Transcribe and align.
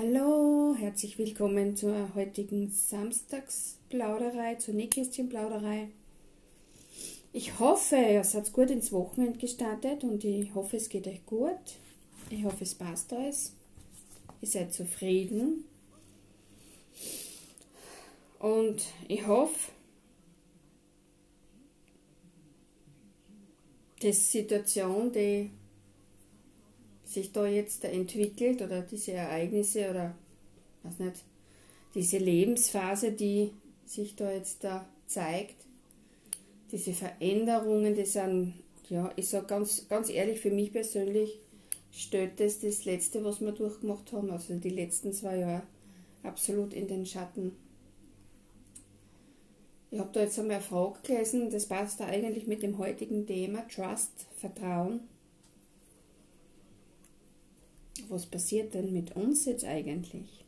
Hallo, 0.00 0.76
herzlich 0.78 1.18
willkommen 1.18 1.74
zur 1.74 2.14
heutigen 2.14 2.70
Samstagsplauderei, 2.70 4.54
zur 4.54 4.74
Nähkästchenplauderei. 4.74 5.88
Ich 7.32 7.58
hoffe, 7.58 7.96
ihr 7.96 8.22
seid 8.22 8.52
gut 8.52 8.70
ins 8.70 8.92
Wochenende 8.92 9.40
gestartet 9.40 10.04
und 10.04 10.22
ich 10.22 10.54
hoffe, 10.54 10.76
es 10.76 10.88
geht 10.88 11.08
euch 11.08 11.26
gut. 11.26 11.58
Ich 12.30 12.44
hoffe, 12.44 12.62
es 12.62 12.76
passt 12.76 13.12
alles. 13.12 13.54
Ihr 14.40 14.46
seid 14.46 14.72
zufrieden. 14.72 15.64
Und 18.38 18.80
ich 19.08 19.26
hoffe, 19.26 19.72
die 24.00 24.12
Situation, 24.12 25.10
die 25.10 25.50
sich 27.08 27.32
da 27.32 27.46
jetzt 27.46 27.84
entwickelt 27.84 28.60
oder 28.60 28.82
diese 28.82 29.12
Ereignisse 29.12 29.90
oder 29.90 30.14
was 30.82 30.98
nicht, 30.98 31.24
diese 31.94 32.18
Lebensphase, 32.18 33.12
die 33.12 33.52
sich 33.86 34.14
da 34.14 34.30
jetzt 34.30 34.62
da 34.62 34.86
zeigt, 35.06 35.56
diese 36.70 36.92
Veränderungen, 36.92 37.94
die 37.94 38.04
sind, 38.04 38.52
ja, 38.90 39.10
ich 39.16 39.28
sage 39.28 39.46
ganz, 39.46 39.88
ganz 39.88 40.10
ehrlich, 40.10 40.40
für 40.40 40.50
mich 40.50 40.70
persönlich 40.70 41.40
stellt 41.90 42.38
das 42.40 42.60
das 42.60 42.84
Letzte, 42.84 43.24
was 43.24 43.40
wir 43.40 43.52
durchgemacht 43.52 44.12
haben, 44.12 44.30
also 44.30 44.54
die 44.54 44.68
letzten 44.68 45.14
zwei 45.14 45.38
Jahre, 45.38 45.62
absolut 46.22 46.74
in 46.74 46.88
den 46.88 47.06
Schatten. 47.06 47.52
Ich 49.90 49.98
habe 49.98 50.10
da 50.12 50.20
jetzt 50.20 50.38
einmal 50.38 50.56
eine 50.56 50.64
Frage 50.64 50.98
gelesen, 51.02 51.50
das 51.50 51.64
passt 51.64 52.00
da 52.00 52.04
eigentlich 52.04 52.46
mit 52.46 52.62
dem 52.62 52.76
heutigen 52.76 53.26
Thema 53.26 53.66
Trust, 53.66 54.26
Vertrauen 54.36 55.00
was 58.10 58.26
passiert 58.26 58.74
denn 58.74 58.92
mit 58.92 59.16
uns 59.16 59.44
jetzt 59.44 59.64
eigentlich? 59.64 60.44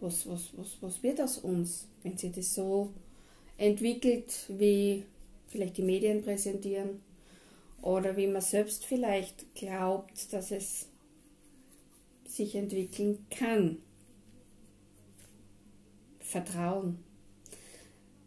Was, 0.00 0.28
was, 0.28 0.50
was, 0.56 0.76
was 0.80 1.02
wird 1.02 1.20
aus 1.20 1.38
uns, 1.38 1.86
wenn 2.02 2.16
sich 2.18 2.32
das 2.32 2.54
so 2.54 2.92
entwickelt, 3.56 4.32
wie 4.48 5.04
vielleicht 5.48 5.78
die 5.78 5.82
Medien 5.82 6.22
präsentieren 6.22 7.00
oder 7.80 8.16
wie 8.16 8.26
man 8.26 8.42
selbst 8.42 8.84
vielleicht 8.84 9.54
glaubt, 9.54 10.32
dass 10.32 10.50
es 10.50 10.88
sich 12.26 12.54
entwickeln 12.54 13.26
kann? 13.30 13.78
Vertrauen. 16.20 16.98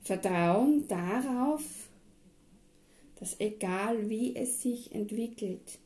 Vertrauen 0.02 0.88
darauf, 0.88 1.62
dass 3.20 3.40
egal 3.40 4.10
wie 4.10 4.36
es 4.36 4.62
sich 4.62 4.96
entwickelt, 4.96 5.78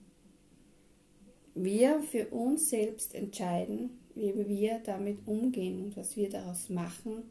wir 1.55 2.01
für 2.01 2.27
uns 2.29 2.69
selbst 2.69 3.13
entscheiden, 3.13 3.91
wie 4.15 4.33
wir 4.47 4.79
damit 4.83 5.19
umgehen 5.25 5.83
und 5.83 5.97
was 5.97 6.15
wir 6.15 6.29
daraus 6.29 6.69
machen, 6.69 7.23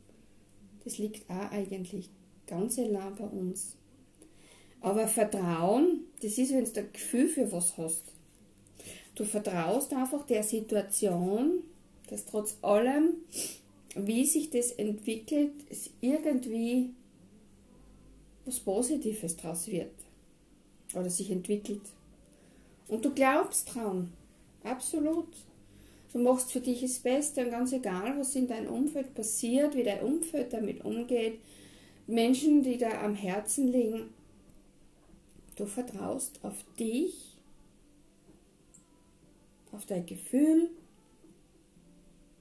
das 0.84 0.98
liegt 0.98 1.28
auch 1.30 1.50
eigentlich 1.50 2.10
ganz 2.46 2.78
allein 2.78 3.14
bei 3.14 3.24
uns. 3.24 3.76
Aber 4.80 5.06
Vertrauen, 5.06 6.06
das 6.22 6.38
ist, 6.38 6.52
wenn 6.52 6.64
du 6.64 6.80
ein 6.80 6.92
Gefühl 6.92 7.28
für 7.28 7.52
was 7.52 7.76
hast. 7.76 8.02
Du 9.14 9.24
vertraust 9.24 9.92
einfach 9.92 10.26
der 10.26 10.42
Situation, 10.42 11.62
dass 12.08 12.24
trotz 12.24 12.58
allem, 12.62 13.14
wie 13.94 14.24
sich 14.24 14.50
das 14.50 14.72
entwickelt, 14.72 15.52
es 15.70 15.90
irgendwie 16.00 16.90
was 18.44 18.58
Positives 18.58 19.36
daraus 19.36 19.68
wird 19.68 19.92
oder 20.94 21.10
sich 21.10 21.30
entwickelt. 21.30 21.82
Und 22.92 23.06
du 23.06 23.14
glaubst 23.14 23.74
dran. 23.74 24.12
Absolut. 24.64 25.28
Du 26.12 26.18
machst 26.18 26.52
für 26.52 26.60
dich 26.60 26.82
das 26.82 26.98
Beste 26.98 27.42
und 27.42 27.50
ganz 27.50 27.72
egal, 27.72 28.18
was 28.18 28.36
in 28.36 28.46
deinem 28.46 28.70
Umfeld 28.70 29.14
passiert, 29.14 29.74
wie 29.74 29.82
dein 29.82 30.02
Umfeld 30.02 30.52
damit 30.52 30.84
umgeht, 30.84 31.40
Menschen, 32.06 32.62
die 32.62 32.76
da 32.76 33.02
am 33.02 33.14
Herzen 33.14 33.72
liegen, 33.72 34.10
du 35.56 35.64
vertraust 35.64 36.38
auf 36.42 36.66
dich, 36.78 37.38
auf 39.72 39.86
dein 39.86 40.04
Gefühl, 40.04 40.68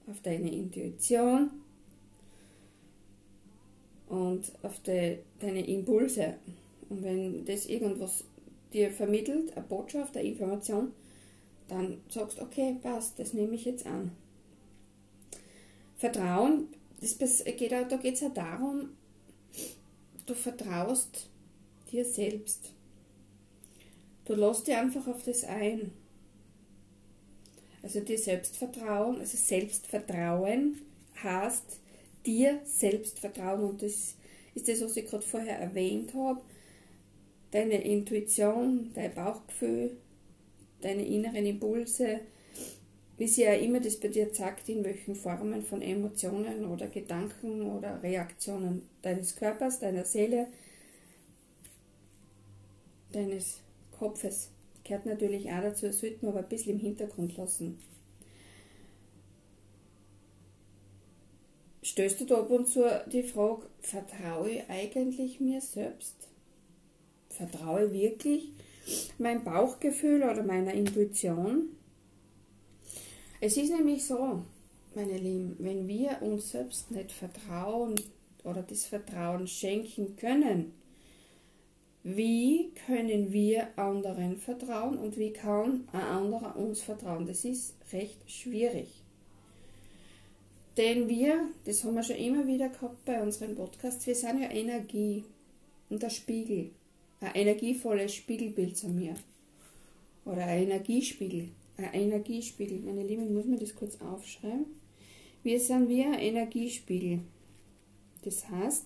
auf 0.08 0.20
deine 0.20 0.54
Intuition 0.54 1.50
und 4.10 4.52
auf 4.64 4.82
de, 4.82 5.20
deine 5.40 5.66
Impulse. 5.66 6.36
Und 6.90 7.04
wenn 7.04 7.46
das 7.46 7.68
irgendwas 7.68 8.26
dir 8.74 8.92
vermittelt, 8.92 9.56
eine 9.56 9.66
Botschaft, 9.66 10.16
eine 10.16 10.28
Information, 10.28 10.94
dann 11.68 12.02
sagst 12.10 12.38
du, 12.38 12.44
okay, 12.44 12.78
passt, 12.82 13.20
das 13.20 13.34
nehme 13.34 13.56
ich 13.56 13.66
jetzt 13.66 13.86
an. 13.86 14.12
Vertrauen, 15.98 16.68
das 17.00 17.44
geht 17.46 17.74
auch, 17.74 17.88
da 17.88 17.98
geht 17.98 18.16
es 18.16 18.22
ja 18.22 18.30
darum, 18.30 18.90
du 20.26 20.34
vertraust 20.34 21.30
dir 21.92 22.06
selbst. 22.06 22.74
Du 24.26 24.36
lässt 24.36 24.68
dir 24.68 24.80
einfach 24.80 25.08
auf 25.08 25.24
das 25.24 25.44
ein. 25.44 25.92
Also 27.84 28.00
dir 28.00 28.18
Selbstvertrauen, 28.18 29.20
also 29.20 29.38
Selbstvertrauen 29.38 30.82
heißt 31.24 31.80
dir 32.26 32.62
Selbstvertrauen 32.64 33.64
und 33.64 33.82
das 33.82 34.16
ist 34.54 34.68
das, 34.68 34.82
was 34.82 34.98
ich 34.98 35.06
gerade 35.06 35.26
vorher 35.26 35.60
erwähnt 35.60 36.14
habe 36.14 36.42
deine 37.52 37.84
Intuition, 37.84 38.92
dein 38.94 39.14
Bauchgefühl, 39.14 39.98
deine 40.82 41.06
inneren 41.06 41.46
Impulse, 41.46 42.22
wie 43.18 43.28
sie 43.28 43.44
ja 43.44 43.54
immer 43.54 43.80
das 43.80 43.98
bei 43.98 44.08
dir 44.08 44.34
zeigt, 44.34 44.68
in 44.70 44.84
welchen 44.84 45.16
Formen 45.16 45.62
von 45.62 45.82
Emotionen 45.82 46.66
oder 46.66 46.88
Gedanken 46.88 47.62
oder 47.62 48.02
Reaktionen 48.02 48.90
deines 49.02 49.36
Körpers, 49.36 49.80
deiner 49.80 50.06
Seele, 50.06 50.48
deines 53.12 53.60
Kopfes. 53.92 54.50
Gehört 54.84 55.06
natürlich 55.06 55.52
auch 55.52 55.62
dazu, 55.62 55.86
das 55.86 56.00
sollte 56.00 56.26
man 56.26 56.34
aber 56.34 56.44
ein 56.44 56.50
bisschen 56.50 56.74
im 56.74 56.80
Hintergrund 56.80 57.38
lassen. 57.38 57.78
Stößt 61.84 62.22
du 62.22 62.26
da 62.26 62.40
ab 62.40 62.50
und 62.50 62.68
zu 62.68 62.84
die 63.12 63.24
Frage, 63.24 63.68
vertraue 63.82 64.50
ich 64.50 64.70
eigentlich 64.70 65.40
mir 65.40 65.62
selbst? 65.62 66.31
Vertraue 67.42 67.92
wirklich 67.92 68.52
meinem 69.18 69.44
Bauchgefühl 69.44 70.24
oder 70.24 70.44
meiner 70.44 70.74
Intuition. 70.74 71.70
Es 73.40 73.58
ist 73.58 73.72
nämlich 73.72 74.06
so, 74.06 74.44
meine 74.94 75.18
Lieben, 75.18 75.56
wenn 75.60 75.88
wir 75.88 76.22
uns 76.22 76.52
selbst 76.52 76.92
nicht 76.92 77.12
vertrauen 77.12 77.96
oder 78.44 78.62
das 78.62 78.86
Vertrauen 78.86 79.48
schenken 79.48 80.16
können, 80.16 80.74
wie 82.04 82.72
können 82.88 83.32
wir 83.32 83.68
anderen 83.78 84.38
vertrauen 84.38 84.98
und 84.98 85.18
wie 85.18 85.34
kann 85.34 85.88
ein 85.92 86.02
anderer 86.02 86.56
uns 86.56 86.82
vertrauen? 86.82 87.28
Das 87.28 87.46
ist 87.46 87.76
recht 87.94 88.30
schwierig. 88.30 89.04
Denn 90.78 91.08
wir, 91.08 91.50
das 91.66 91.84
haben 91.84 91.96
wir 91.96 92.04
schon 92.04 92.16
immer 92.16 92.48
wieder 92.48 92.70
gehabt 92.70 93.06
bei 93.06 93.22
unseren 93.22 93.56
Podcasts, 93.56 94.08
wir 94.08 94.16
sind 94.16 94.42
ja 94.42 94.50
Energie 94.50 95.26
und 95.90 96.02
der 96.02 96.10
Spiegel 96.10 96.72
ein 97.22 97.36
energievolles 97.36 98.14
Spiegelbild 98.14 98.76
zu 98.76 98.90
mir. 98.90 99.16
Oder 100.26 100.46
ein 100.46 100.64
Energiespiegel. 100.64 101.50
Ein 101.78 101.94
Energiespiegel. 101.94 102.80
Meine 102.80 103.04
Lieben, 103.04 103.26
ich 103.26 103.32
muss 103.32 103.46
mir 103.46 103.58
das 103.58 103.76
kurz 103.76 104.00
aufschreiben. 104.02 104.66
Wir 105.44 105.60
sind 105.60 105.88
wie 105.88 106.04
ein 106.04 106.20
Energiespiegel. 106.20 107.20
Das 108.24 108.48
heißt, 108.50 108.86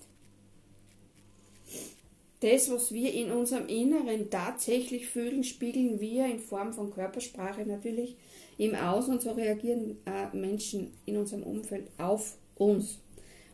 das, 2.42 2.70
was 2.70 2.94
wir 2.94 3.14
in 3.14 3.32
unserem 3.32 3.68
Inneren 3.68 4.30
tatsächlich 4.30 5.08
fühlen, 5.08 5.44
spiegeln 5.44 6.00
wir 6.00 6.26
in 6.26 6.40
Form 6.40 6.74
von 6.74 6.92
Körpersprache 6.92 7.66
natürlich 7.66 8.16
im 8.58 8.76
Außen 8.76 9.14
und 9.14 9.22
so 9.22 9.32
reagieren 9.32 9.98
äh, 10.06 10.36
Menschen 10.36 10.92
in 11.06 11.18
unserem 11.18 11.44
Umfeld 11.44 11.90
auf 11.98 12.38
uns. 12.56 13.00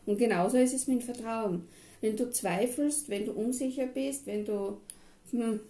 Und 0.06 0.18
genauso 0.18 0.56
ist 0.56 0.74
es 0.74 0.86
mit 0.86 1.02
Vertrauen 1.02 1.66
wenn 2.02 2.16
du 2.16 2.30
zweifelst, 2.30 3.08
wenn 3.08 3.24
du 3.24 3.32
unsicher 3.32 3.86
bist, 3.86 4.26
wenn 4.26 4.44
du 4.44 4.78
hm, 5.30 5.60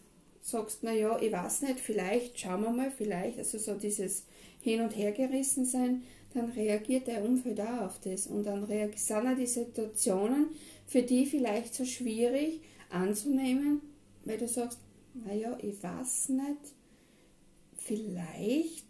sagst, 0.41 0.83
naja, 0.83 1.19
ich 1.21 1.31
weiß 1.31 1.63
nicht, 1.63 1.79
vielleicht, 1.79 2.41
schauen 2.41 2.63
wir 2.63 2.71
mal, 2.71 2.91
vielleicht, 2.91 3.39
also 3.39 3.59
so 3.59 3.75
dieses 3.75 4.25
Hin- 4.61 4.81
und 4.81 4.97
Hergerissen 4.97 5.65
sein, 5.65 6.03
dann 6.35 6.51
reagiert 6.51 7.07
der 7.07 7.23
Umfeld 7.23 7.61
auch 7.61 7.83
auf 7.83 8.01
das. 8.01 8.27
Und 8.27 8.45
dann 8.45 8.67
sind 8.67 9.27
auch 9.27 9.37
die 9.37 9.47
Situationen 9.47 10.47
für 10.87 11.03
die 11.03 11.27
vielleicht 11.27 11.75
so 11.75 11.85
schwierig 11.85 12.63
anzunehmen, 12.89 13.83
weil 14.25 14.39
du 14.39 14.49
sagst, 14.49 14.79
naja, 15.15 15.57
ich 15.61 15.83
weiß 15.83 16.31
nicht, 16.31 16.75
vielleicht 17.77 18.87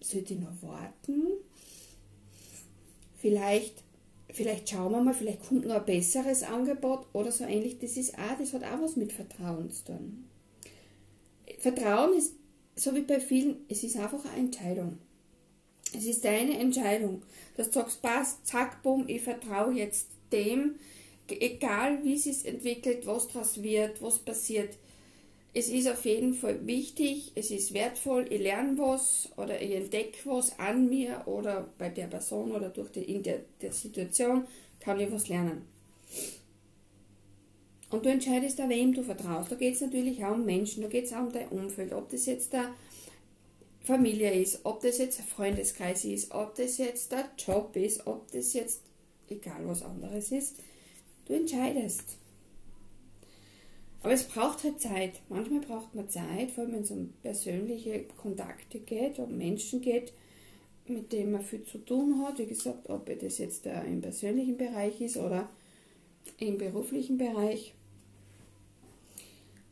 sollte 0.00 0.34
ich 0.34 0.40
noch 0.40 0.62
warten, 0.62 1.26
vielleicht 3.18 3.84
vielleicht 4.30 4.68
schauen 4.68 4.92
wir 4.92 5.00
mal, 5.00 5.14
vielleicht 5.14 5.48
kommt 5.48 5.66
noch 5.66 5.76
ein 5.76 5.84
besseres 5.84 6.42
Angebot 6.42 7.06
oder 7.12 7.32
so 7.32 7.44
ähnlich. 7.44 7.78
Das 7.78 7.96
ist 7.96 8.14
auch, 8.14 8.38
das 8.38 8.52
hat 8.52 8.64
auch 8.64 8.82
was 8.82 8.96
mit 8.96 9.12
Vertrauen 9.12 9.70
zu 9.70 9.84
tun. 9.86 10.28
Vertrauen 11.58 12.16
ist, 12.16 12.34
so 12.76 12.94
wie 12.94 13.00
bei 13.00 13.20
vielen, 13.20 13.64
es 13.68 13.82
ist 13.82 13.96
einfach 13.96 14.24
eine 14.26 14.46
Entscheidung. 14.46 14.98
Es 15.96 16.04
ist 16.04 16.24
deine 16.24 16.58
Entscheidung, 16.58 17.22
dass 17.56 17.68
du 17.68 17.74
sagst, 17.80 18.02
passt, 18.02 18.46
zack, 18.46 18.82
bumm, 18.82 19.04
ich 19.06 19.22
vertraue 19.22 19.72
jetzt 19.72 20.08
dem, 20.30 20.74
egal 21.28 22.04
wie 22.04 22.14
es 22.14 22.24
sich 22.24 22.46
entwickelt, 22.46 23.06
was 23.06 23.28
daraus 23.28 23.62
wird, 23.62 24.02
was 24.02 24.18
passiert. 24.18 24.76
Es 25.54 25.68
ist 25.68 25.88
auf 25.88 26.04
jeden 26.04 26.34
Fall 26.34 26.66
wichtig, 26.66 27.32
es 27.34 27.50
ist 27.50 27.72
wertvoll, 27.74 28.26
ich 28.30 28.40
lerne 28.40 28.78
was 28.78 29.30
oder 29.36 29.60
ich 29.60 29.74
entdecke 29.74 30.18
was 30.24 30.58
an 30.58 30.88
mir 30.88 31.22
oder 31.26 31.68
bei 31.78 31.88
der 31.88 32.06
Person 32.06 32.52
oder 32.52 32.68
durch 32.68 32.90
die, 32.90 33.02
in 33.02 33.22
der, 33.22 33.40
der 33.60 33.72
Situation 33.72 34.46
kann 34.78 35.00
ich 35.00 35.10
was 35.10 35.28
lernen. 35.28 35.62
Und 37.90 38.04
du 38.04 38.10
entscheidest 38.10 38.60
auch, 38.60 38.68
wem 38.68 38.92
du 38.92 39.02
vertraust. 39.02 39.50
Da 39.50 39.56
geht 39.56 39.74
es 39.74 39.80
natürlich 39.80 40.22
auch 40.24 40.34
um 40.34 40.44
Menschen, 40.44 40.82
da 40.82 40.88
geht 40.88 41.06
es 41.06 41.12
auch 41.12 41.22
um 41.22 41.32
dein 41.32 41.48
Umfeld, 41.48 41.92
ob 41.92 42.10
das 42.10 42.26
jetzt 42.26 42.52
der 42.52 42.74
Familie 43.80 44.34
ist, 44.34 44.60
ob 44.64 44.82
das 44.82 44.98
jetzt 44.98 45.20
ein 45.20 45.26
Freundeskreis 45.26 46.04
ist, 46.04 46.30
ob 46.32 46.54
das 46.56 46.76
jetzt 46.76 47.10
der 47.10 47.30
Job 47.38 47.74
ist, 47.74 48.06
ob 48.06 48.30
das 48.32 48.52
jetzt 48.52 48.82
egal 49.30 49.66
was 49.66 49.82
anderes 49.82 50.30
ist. 50.30 50.56
Du 51.24 51.32
entscheidest. 51.32 52.17
Aber 54.02 54.12
es 54.12 54.24
braucht 54.24 54.62
halt 54.64 54.80
Zeit. 54.80 55.20
Manchmal 55.28 55.60
braucht 55.60 55.94
man 55.94 56.08
Zeit, 56.08 56.50
vor 56.52 56.64
allem 56.64 56.74
wenn 56.74 56.82
es 56.82 56.90
um 56.90 57.12
persönliche 57.22 58.04
Kontakte 58.16 58.78
geht, 58.78 59.18
um 59.18 59.36
Menschen 59.36 59.80
geht, 59.80 60.12
mit 60.86 61.12
denen 61.12 61.32
man 61.32 61.42
viel 61.42 61.64
zu 61.64 61.78
tun 61.78 62.22
hat. 62.24 62.38
Wie 62.38 62.46
gesagt, 62.46 62.88
ob 62.88 63.06
das 63.20 63.38
jetzt 63.38 63.66
im 63.66 64.00
persönlichen 64.00 64.56
Bereich 64.56 65.00
ist 65.00 65.16
oder 65.16 65.48
im 66.38 66.58
beruflichen 66.58 67.18
Bereich. 67.18 67.74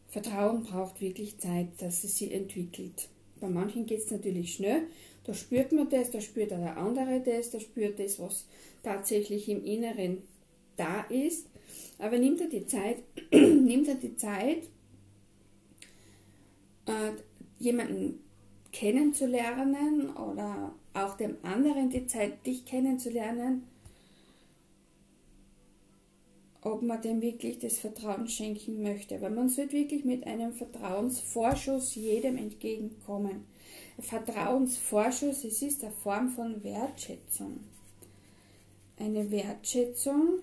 Vertrauen 0.09 0.65
braucht 0.65 1.01
wirklich 1.01 1.39
Zeit, 1.39 1.69
dass 1.79 2.03
es 2.03 2.19
sich 2.19 2.33
entwickelt. 2.33 3.09
Bei 3.41 3.49
manchen 3.49 3.87
geht 3.87 4.01
es 4.01 4.11
natürlich 4.11 4.55
schnell. 4.55 4.85
Da 5.25 5.35
spürt 5.35 5.73
man 5.73 5.89
das, 5.91 6.11
da 6.11 6.21
spürt 6.21 6.53
der 6.53 6.77
andere 6.77 7.21
das, 7.21 7.51
da 7.51 7.61
spürt 7.61 7.99
das, 7.99 8.19
was 8.19 8.47
tatsächlich 8.83 9.49
im 9.49 9.65
Inneren 9.65 10.23
da 10.77 11.03
ist. 11.03 11.49
Aber 11.99 12.19
nimmt 12.19 12.41
er 12.41 12.49
die 12.49 12.67
Zeit, 12.67 13.03
nimmt 13.33 13.89
er 13.89 13.95
die 13.95 14.17
Zeit, 14.17 14.69
äh, 16.87 17.13
jemanden 17.59 18.21
kennenzulernen 18.73 20.11
oder 20.17 20.75
auch 20.93 21.17
dem 21.17 21.37
anderen 21.43 21.91
die 21.91 22.07
Zeit, 22.07 22.47
dich 22.47 22.65
kennenzulernen, 22.67 23.67
ob 26.61 26.83
man 26.83 27.01
dem 27.01 27.23
wirklich 27.23 27.59
das 27.59 27.79
Vertrauen 27.79 28.29
schenken 28.29 28.83
möchte. 28.83 29.21
Weil 29.21 29.31
man 29.31 29.49
sollte 29.49 29.73
wirklich 29.73 30.05
mit 30.05 30.27
einem 30.27 30.53
Vertrauensvorschuss 30.53 31.95
jedem 31.95 32.37
entgegenkommen. 32.37 33.47
Vertrauensvorschuss, 33.99 35.45
es 35.45 35.63
ist 35.63 35.85
eine 35.85 35.93
Form 35.93 36.29
von 36.29 36.63
Wertschätzung. 36.63 37.61
Eine 38.99 39.31
Wertschätzung, 39.31 40.41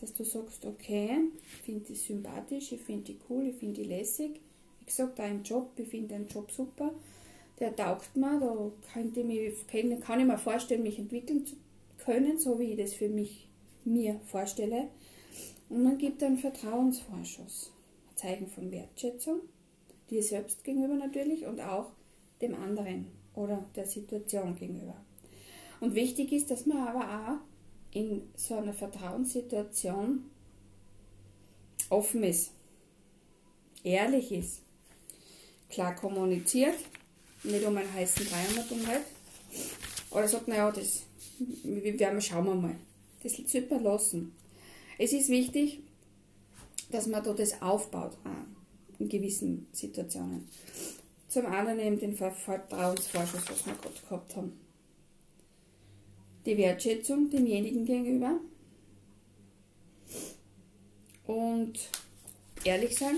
dass 0.00 0.14
du 0.14 0.24
sagst, 0.24 0.64
okay, 0.64 1.18
ich 1.42 1.62
finde 1.62 1.84
die 1.84 1.94
sympathisch, 1.94 2.72
ich 2.72 2.80
finde 2.80 3.12
die 3.12 3.18
cool, 3.28 3.46
ich 3.48 3.56
finde 3.56 3.82
die 3.82 3.88
lässig. 3.88 4.40
Wie 4.78 4.84
gesagt, 4.86 5.18
da 5.18 5.26
im 5.26 5.42
Job, 5.42 5.70
ich 5.76 5.88
finde 5.88 6.14
den 6.14 6.26
Job 6.26 6.50
super. 6.50 6.92
Der 7.58 7.76
taugt 7.76 8.16
mir, 8.16 8.40
da 8.40 8.70
könnte 8.92 9.22
mich, 9.22 9.66
kann 9.68 10.20
ich 10.20 10.26
mir 10.26 10.38
vorstellen, 10.38 10.82
mich 10.82 10.98
entwickeln 10.98 11.44
zu 11.44 11.56
können, 11.98 12.38
so 12.38 12.58
wie 12.58 12.72
ich 12.72 12.78
das 12.78 12.94
für 12.94 13.08
mich 13.08 13.48
mir 13.84 14.18
vorstelle. 14.26 14.88
Und 15.68 15.82
man 15.82 15.98
gibt 15.98 16.22
einen 16.22 16.38
Vertrauensvorschuss, 16.38 17.72
ein 18.10 18.16
Zeichen 18.16 18.46
von 18.48 18.72
Wertschätzung, 18.72 19.40
dir 20.08 20.22
selbst 20.22 20.64
gegenüber 20.64 20.94
natürlich 20.94 21.46
und 21.46 21.60
auch 21.60 21.92
dem 22.40 22.54
anderen 22.54 23.06
oder 23.34 23.64
der 23.76 23.86
Situation 23.86 24.56
gegenüber. 24.56 24.96
Und 25.80 25.94
wichtig 25.94 26.32
ist, 26.32 26.50
dass 26.50 26.66
man 26.66 26.78
aber 26.78 27.04
auch 27.04 27.49
in 27.92 28.22
so 28.36 28.56
einer 28.56 28.72
Vertrauenssituation 28.72 30.24
offen 31.88 32.22
ist, 32.22 32.52
ehrlich 33.82 34.30
ist, 34.32 34.60
klar 35.68 35.94
kommuniziert, 35.96 36.76
nicht 37.42 37.64
um 37.64 37.76
einen 37.76 37.92
heißen 37.92 38.26
Brei 38.26 38.44
umgeht, 38.70 39.02
oder 40.10 40.28
sagt, 40.28 40.48
naja, 40.48 40.70
das 40.70 41.04
wir 41.40 41.98
werden 41.98 42.20
schauen 42.20 42.46
wir 42.46 42.54
mal. 42.54 42.76
Das 43.22 43.36
sollte 43.36 43.74
man 43.74 43.84
lassen. 43.84 44.32
Es 44.98 45.12
ist 45.12 45.28
wichtig, 45.28 45.80
dass 46.90 47.06
man 47.06 47.22
da 47.22 47.32
das 47.32 47.60
aufbaut 47.62 48.16
in 48.98 49.08
gewissen 49.08 49.66
Situationen. 49.72 50.48
Zum 51.28 51.46
anderen 51.46 51.80
eben 51.80 51.98
den 51.98 52.14
Vertrauensvorschuss, 52.14 53.48
was 53.48 53.66
wir 53.66 53.74
gerade 53.74 54.00
gehabt 54.00 54.36
haben. 54.36 54.60
Die 56.46 56.56
Wertschätzung 56.56 57.30
demjenigen 57.30 57.84
gegenüber. 57.84 58.40
Und 61.26 61.78
ehrlich 62.64 62.96
sein. 62.96 63.16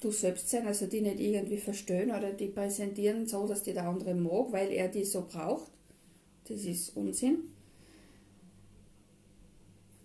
Du 0.00 0.12
selbst 0.12 0.48
sein, 0.48 0.66
also 0.66 0.86
die 0.86 1.00
nicht 1.00 1.18
irgendwie 1.18 1.58
verstehen 1.58 2.10
oder 2.10 2.32
die 2.32 2.46
präsentieren 2.46 3.26
so, 3.26 3.48
dass 3.48 3.64
die 3.64 3.72
der 3.72 3.88
andere 3.88 4.14
mag, 4.14 4.52
weil 4.52 4.70
er 4.70 4.88
die 4.88 5.04
so 5.04 5.26
braucht. 5.26 5.70
Das 6.48 6.64
ist 6.64 6.96
Unsinn. 6.96 7.38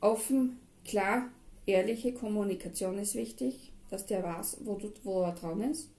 Offen, 0.01 0.57
klar, 0.83 1.29
ehrliche 1.67 2.11
Kommunikation 2.11 2.97
ist 2.97 3.13
wichtig, 3.13 3.71
dass 3.89 4.07
der 4.07 4.23
weiß, 4.23 4.57
wo, 4.63 4.75
du, 4.75 4.91
wo 5.03 5.21
er 5.21 5.33
dran 5.33 5.61
ist 5.61 5.89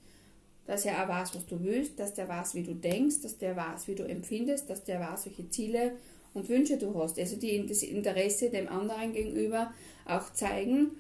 dass 0.67 0.85
er 0.85 1.03
auch 1.03 1.09
weiß, 1.09 1.35
was 1.35 1.47
du 1.47 1.63
willst, 1.63 1.99
dass 1.99 2.15
der 2.15 2.29
weiß, 2.29 2.55
wie 2.55 2.63
du 2.63 2.75
denkst, 2.75 3.21
dass 3.23 3.39
der 3.39 3.57
weiß, 3.57 3.87
wie 3.89 3.95
du 3.95 4.05
empfindest, 4.05 4.71
dass 4.71 4.85
der 4.85 5.01
weiß, 5.01 5.27
welche 5.27 5.49
Ziele 5.51 5.93
und 6.33 6.49
Wünsche 6.49 6.79
du 6.79 6.95
hast. 6.95 7.19
Also 7.19 7.37
die 7.37 7.67
das 7.67 7.83
Interesse 7.83 8.51
dem 8.51 8.69
anderen 8.69 9.13
gegenüber 9.13 9.73
auch 10.07 10.33
zeigen, 10.33 10.93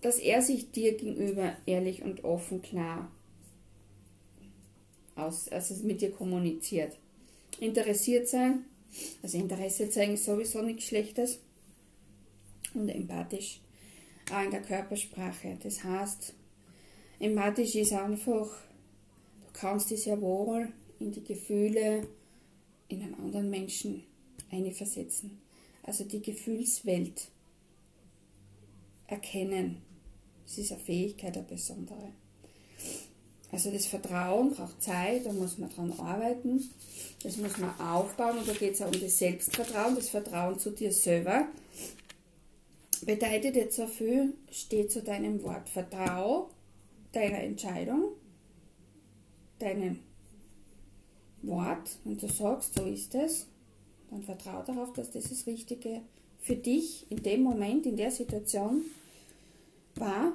dass 0.00 0.18
er 0.18 0.42
sich 0.42 0.70
dir 0.70 0.96
gegenüber 0.96 1.56
ehrlich 1.66 2.02
und 2.02 2.24
offen 2.24 2.62
klar 2.62 3.10
aus, 5.14 5.48
also 5.48 5.74
mit 5.84 6.00
dir 6.00 6.10
kommuniziert. 6.10 6.96
Interessiert 7.60 8.28
sein, 8.28 8.64
also 9.22 9.38
Interesse 9.38 9.90
zeigen 9.90 10.14
ist 10.14 10.24
sowieso 10.24 10.62
nichts 10.62 10.84
Schlechtes 10.84 11.38
und 12.74 12.88
empathisch 12.88 13.60
auch 14.32 14.42
in 14.42 14.50
der 14.50 14.62
Körpersprache. 14.62 15.56
Das 15.62 15.82
heißt, 15.82 16.34
empathisch 17.20 17.74
ist 17.76 17.92
einfach 17.92 18.50
kannst 19.56 19.90
dich 19.90 20.02
sehr 20.02 20.20
wohl 20.20 20.68
in 20.98 21.12
die 21.12 21.24
Gefühle 21.24 22.06
in 22.88 23.02
einen 23.02 23.14
anderen 23.14 23.50
Menschen 23.50 24.04
einversetzen. 24.50 25.40
Also 25.82 26.04
die 26.04 26.20
Gefühlswelt 26.20 27.28
erkennen. 29.06 29.82
Das 30.44 30.58
ist 30.58 30.72
eine 30.72 30.80
Fähigkeit, 30.80 31.36
eine 31.36 31.46
besondere. 31.46 32.12
Also 33.50 33.70
das 33.70 33.86
Vertrauen 33.86 34.52
braucht 34.52 34.82
Zeit, 34.82 35.24
da 35.24 35.32
muss 35.32 35.56
man 35.58 35.70
dran 35.70 35.92
arbeiten, 35.98 36.68
das 37.22 37.36
muss 37.36 37.56
man 37.58 37.78
aufbauen 37.80 38.38
und 38.38 38.48
da 38.48 38.52
geht 38.52 38.74
es 38.74 38.82
auch 38.82 38.92
um 38.92 39.00
das 39.00 39.18
Selbstvertrauen, 39.18 39.94
das 39.94 40.08
Vertrauen 40.08 40.58
zu 40.58 40.70
dir 40.70 40.92
selber. 40.92 41.46
Bedeutet 43.02 43.56
jetzt 43.56 43.76
so 43.76 43.86
viel, 43.86 44.34
steht 44.50 44.90
zu 44.90 45.02
deinem 45.02 45.42
Wort. 45.42 45.68
Vertrau 45.68 46.50
deiner 47.12 47.38
Entscheidung, 47.38 48.15
deinem 49.58 50.00
Wort, 51.42 51.98
wenn 52.04 52.18
du 52.18 52.28
sagst, 52.28 52.74
so 52.74 52.84
ist 52.84 53.14
es, 53.14 53.46
dann 54.10 54.22
vertraue 54.22 54.64
darauf, 54.64 54.92
dass 54.92 55.10
das 55.10 55.28
das 55.28 55.46
Richtige 55.46 56.02
für 56.40 56.56
dich 56.56 57.06
in 57.10 57.22
dem 57.22 57.42
Moment, 57.42 57.86
in 57.86 57.96
der 57.96 58.10
Situation 58.10 58.82
war. 59.96 60.32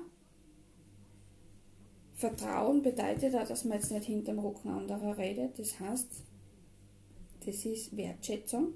Vertrauen 2.16 2.82
bedeutet 2.82 3.34
auch, 3.36 3.48
dass 3.48 3.66
man 3.66 3.80
jetzt 3.80 3.92
nicht 3.92 4.06
hinterm 4.06 4.40
Rücken 4.40 4.70
anderer 4.70 5.18
redet. 5.18 5.58
Das 5.58 5.80
heißt, 5.80 6.08
das 7.46 7.66
ist 7.66 7.96
Wertschätzung. 7.98 8.74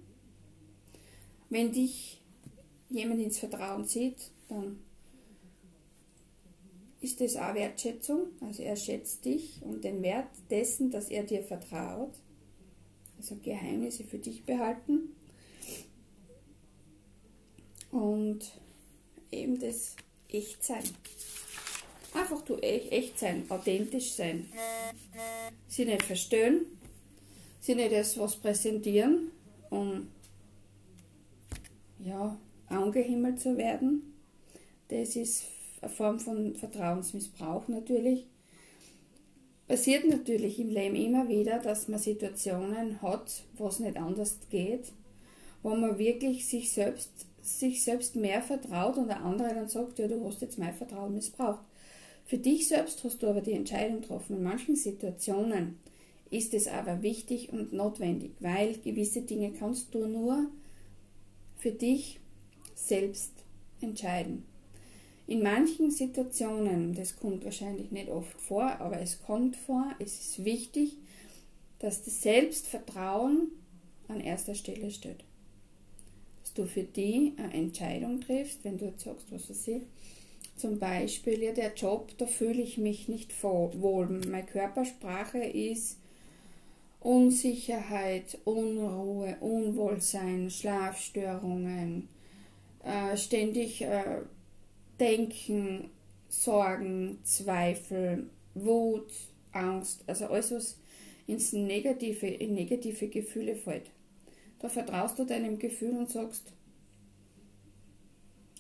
Wenn 1.50 1.72
dich 1.72 2.22
jemand 2.90 3.22
ins 3.22 3.38
Vertrauen 3.38 3.86
zieht, 3.86 4.32
dann 4.48 4.80
ist 7.06 7.22
es 7.22 7.38
auch 7.38 7.54
Wertschätzung. 7.54 8.30
Also 8.42 8.64
er 8.64 8.76
schätzt 8.76 9.26
dich 9.26 9.62
und 9.62 9.84
den 9.84 10.02
Wert 10.02 10.28
dessen, 10.50 10.90
dass 10.90 11.10
er 11.10 11.24
dir 11.24 11.44
vertraut. 11.44 12.14
Also 13.18 13.36
Geheimnisse 13.44 14.04
für 14.04 14.18
dich 14.18 14.44
behalten. 14.44 15.16
Und 17.92 18.40
eben 19.32 19.60
das 19.60 19.96
Echtsein. 20.30 20.84
Einfach 22.14 22.42
du 22.42 22.56
echt 22.56 23.20
sein, 23.20 23.46
authentisch 23.50 24.14
sein. 24.14 24.50
Sie 25.68 25.86
nicht 25.86 26.04
verstehen, 26.04 26.66
sie 27.60 27.76
nicht 27.76 27.92
erst 27.92 28.18
was 28.18 28.36
präsentieren, 28.38 29.32
um 29.70 30.08
ja, 32.00 32.38
angehimmelt 32.68 33.40
zu 33.40 33.58
werden. 33.58 34.14
Das 34.88 35.16
ist 35.16 35.44
eine 35.86 35.94
Form 35.94 36.20
von 36.20 36.56
Vertrauensmissbrauch 36.56 37.68
natürlich. 37.68 38.26
passiert 39.68 40.08
natürlich 40.08 40.60
im 40.60 40.70
Leben 40.70 40.96
immer 40.96 41.28
wieder, 41.28 41.60
dass 41.60 41.88
man 41.88 42.00
Situationen 42.00 43.02
hat, 43.02 43.44
wo 43.56 43.68
es 43.68 43.80
nicht 43.80 43.98
anders 43.98 44.38
geht, 44.50 44.92
wo 45.64 45.76
man 45.76 45.98
wirklich 45.98 46.48
sich 46.48 46.72
selbst, 46.72 47.12
sich 47.42 47.84
selbst 47.84 48.16
mehr 48.16 48.42
vertraut 48.42 48.98
und 48.98 49.08
der 49.08 49.22
andere 49.22 49.54
dann 49.54 49.68
sagt, 49.68 50.00
ja, 50.00 50.08
du 50.08 50.24
hast 50.26 50.42
jetzt 50.42 50.60
mein 50.60 50.74
Vertrauen 50.74 51.14
missbraucht. 51.14 51.64
Für 52.26 52.38
dich 52.38 52.68
selbst 52.68 53.04
hast 53.04 53.22
du 53.22 53.28
aber 53.28 53.42
die 53.42 53.54
Entscheidung 53.54 54.02
getroffen. 54.02 54.38
In 54.38 54.44
manchen 54.44 54.76
Situationen 54.76 55.78
ist 56.32 56.54
es 56.56 56.68
aber 56.68 57.04
wichtig 57.04 57.52
und 57.54 57.74
notwendig, 57.74 58.32
weil 58.40 58.78
gewisse 58.80 59.22
Dinge 59.22 59.52
kannst 59.52 59.94
du 59.94 60.08
nur 60.08 60.48
für 61.58 61.72
dich 61.72 62.20
selbst 62.74 63.32
entscheiden. 63.82 64.44
In 65.28 65.42
manchen 65.42 65.90
Situationen, 65.90 66.94
das 66.94 67.16
kommt 67.16 67.44
wahrscheinlich 67.46 67.92
nicht 67.92 68.10
oft 68.10 68.40
vor, 68.40 68.80
aber 68.80 69.02
es 69.02 69.24
kommt 69.24 69.56
vor, 69.56 69.96
es 70.00 70.20
ist 70.20 70.46
wichtig, 70.46 70.98
dass 71.80 72.04
das 72.04 72.22
Selbstvertrauen 72.22 73.52
an 74.08 74.20
erster 74.20 74.54
Stelle 74.54 74.92
steht. 74.92 75.24
Dass 76.44 76.54
du 76.54 76.66
für 76.66 76.84
die 76.84 77.34
eine 77.38 77.54
Entscheidung 77.54 78.22
triffst, 78.22 78.64
wenn 78.64 78.78
du 78.78 78.86
jetzt 78.86 79.04
sagst, 79.04 79.32
was 79.32 79.50
weiß 79.50 79.68
ich, 79.70 79.82
zum 80.56 80.80
Beispiel, 80.80 81.44
ja, 81.44 81.52
der 81.52 81.74
Job, 81.74 82.12
da 82.18 82.28
fühle 82.28 82.62
ich 82.62 82.78
mich 82.78 83.10
nicht 83.10 83.32
wohl. 83.44 84.08
Meine 84.30 84.46
Körpersprache 84.46 85.40
ist 85.40 85.98
Unsicherheit, 87.02 88.38
Unruhe, 88.46 89.36
Unwohlsein, 89.42 90.50
Schlafstörungen, 90.50 92.08
äh, 92.84 93.18
ständig 93.18 93.82
äh, 93.82 94.22
Denken, 95.00 95.90
Sorgen, 96.30 97.20
Zweifel, 97.24 98.30
Wut, 98.54 99.12
Angst, 99.52 100.04
also 100.08 100.26
alles, 100.28 100.52
was 100.52 100.78
ins 101.28 101.54
negative, 101.54 102.28
in 102.28 102.54
negative 102.54 103.08
Gefühle 103.08 103.56
fällt. 103.56 103.90
Da 104.60 104.70
vertraust 104.70 105.20
du 105.20 105.26
deinem 105.26 105.60
Gefühl 105.60 105.98
und 105.98 106.10
sagst, 106.10 106.52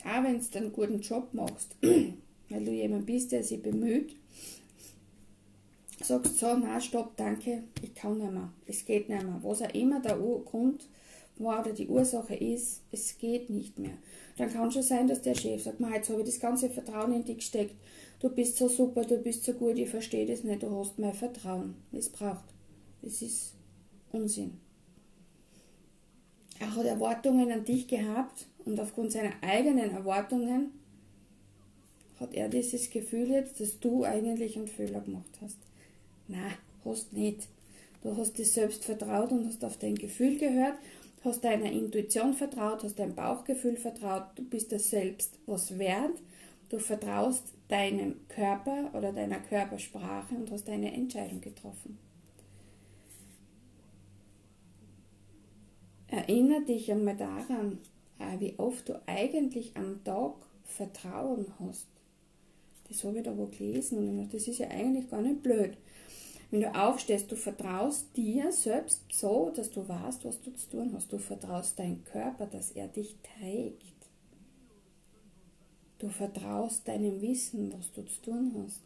auch 0.03 0.23
wenn 0.23 0.39
du 0.39 0.57
einen 0.57 0.73
guten 0.73 1.01
Job 1.01 1.33
machst, 1.33 1.75
weil 2.49 2.65
du 2.65 2.71
jemand 2.71 3.05
bist, 3.05 3.31
der 3.31 3.43
sich 3.43 3.61
bemüht, 3.61 4.15
sagst 6.01 6.37
so, 6.37 6.57
na 6.57 6.79
stopp, 6.79 7.15
danke, 7.17 7.63
ich 7.81 7.93
kann 7.95 8.17
nicht 8.17 8.31
mehr, 8.31 8.51
es 8.67 8.85
geht 8.85 9.09
nicht 9.09 9.23
mehr. 9.23 9.39
Was 9.41 9.61
auch 9.61 9.73
immer 9.73 9.99
der 10.01 10.17
Grund 10.17 10.87
war 11.37 11.61
oder 11.61 11.73
die 11.73 11.87
Ursache 11.87 12.35
ist, 12.35 12.81
es 12.91 13.17
geht 13.17 13.49
nicht 13.49 13.77
mehr. 13.79 13.97
Dann 14.37 14.51
kann 14.51 14.71
schon 14.71 14.83
sein, 14.83 15.07
dass 15.07 15.21
der 15.21 15.35
Chef 15.35 15.63
sagt, 15.63 15.79
jetzt 15.79 16.09
habe 16.09 16.21
ich 16.21 16.27
das 16.27 16.39
ganze 16.39 16.69
Vertrauen 16.69 17.13
in 17.13 17.25
dich 17.25 17.37
gesteckt, 17.37 17.75
du 18.19 18.29
bist 18.29 18.57
so 18.57 18.67
super, 18.67 19.03
du 19.03 19.17
bist 19.17 19.43
so 19.43 19.53
gut, 19.53 19.77
ich 19.77 19.89
verstehe 19.89 20.25
das 20.25 20.43
nicht, 20.43 20.63
du 20.63 20.69
hast 20.77 20.97
mein 20.99 21.13
Vertrauen 21.13 21.75
missbraucht. 21.91 22.45
Das 23.01 23.21
ist 23.21 23.53
Unsinn. 24.11 24.59
Er 26.59 26.73
hat 26.73 26.85
Erwartungen 26.85 27.51
an 27.51 27.65
dich 27.65 27.87
gehabt 27.87 28.47
und 28.63 28.79
aufgrund 28.79 29.11
seiner 29.11 29.33
eigenen 29.41 29.91
Erwartungen 29.91 30.71
hat 32.19 32.33
er 32.33 32.47
dieses 32.47 32.89
Gefühl 32.89 33.29
jetzt, 33.29 33.59
dass 33.59 33.79
du 33.79 34.05
eigentlich 34.05 34.55
einen 34.55 34.67
Fehler 34.67 35.01
gemacht 35.01 35.37
hast. 35.41 35.57
Na, 36.27 36.51
hast 36.85 37.11
nicht. 37.13 37.47
Du 38.01 38.15
hast 38.15 38.37
dir 38.37 38.45
selbst 38.45 38.85
vertraut 38.85 39.31
und 39.31 39.47
hast 39.47 39.65
auf 39.65 39.77
dein 39.77 39.95
Gefühl 39.95 40.37
gehört, 40.37 40.75
hast 41.25 41.43
deiner 41.43 41.71
Intuition 41.71 42.33
vertraut, 42.33 42.83
hast 42.83 42.99
dein 42.99 43.15
Bauchgefühl 43.15 43.77
vertraut, 43.77 44.23
du 44.35 44.43
bist 44.43 44.71
dir 44.71 44.79
selbst 44.79 45.39
was 45.45 45.77
wert, 45.77 46.21
du 46.69 46.79
vertraust 46.79 47.53
deinem 47.67 48.27
Körper 48.27 48.91
oder 48.93 49.11
deiner 49.11 49.39
Körpersprache 49.39 50.35
und 50.35 50.51
hast 50.51 50.67
deine 50.67 50.93
Entscheidung 50.93 51.41
getroffen. 51.41 51.97
Erinnere 56.07 56.61
dich 56.61 56.91
einmal 56.91 57.17
daran, 57.17 57.79
äh, 58.19 58.39
wie 58.39 58.53
oft 58.57 58.87
du 58.87 59.01
eigentlich 59.07 59.75
am 59.75 60.03
Tag 60.03 60.35
Vertrauen 60.63 61.47
hast. 61.59 61.87
Das 62.87 63.03
habe 63.03 63.17
ich 63.17 63.23
da 63.23 63.35
wo 63.37 63.47
gelesen 63.47 63.97
und 63.97 64.09
ich 64.09 64.23
dachte, 64.23 64.37
das 64.37 64.47
ist 64.47 64.59
ja 64.59 64.67
eigentlich 64.69 65.09
gar 65.09 65.21
nicht 65.21 65.41
blöd. 65.41 65.77
Wenn 66.51 66.61
du 66.61 66.75
aufstehst, 66.75 67.31
du 67.31 67.35
vertraust 67.35 68.15
dir 68.15 68.51
selbst 68.51 69.03
so, 69.11 69.51
dass 69.55 69.71
du 69.71 69.87
weißt, 69.87 70.25
was 70.25 70.41
du 70.41 70.53
zu 70.53 70.69
tun 70.69 70.91
hast. 70.93 71.11
Du 71.11 71.17
vertraust 71.17 71.77
deinem 71.79 72.03
Körper, 72.03 72.45
dass 72.45 72.71
er 72.71 72.87
dich 72.87 73.15
trägt. 73.37 73.93
Du 75.97 76.09
vertraust 76.09 76.87
deinem 76.87 77.21
Wissen, 77.21 77.73
was 77.73 77.91
du 77.91 78.05
zu 78.05 78.21
tun 78.21 78.51
hast. 78.63 78.81